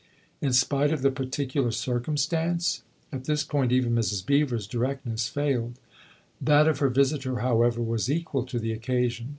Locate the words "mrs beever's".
3.93-4.65